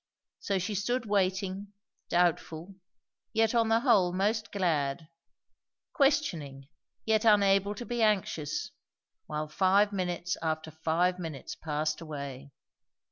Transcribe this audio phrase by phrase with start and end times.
[0.39, 1.73] So she stood waiting;
[2.09, 2.73] doubtful,
[3.33, 5.07] yet on the whole most glad;
[5.93, 6.67] questioning,
[7.05, 8.71] yet unable to be anxious;
[9.27, 12.49] while five minutes after five minutes passed away.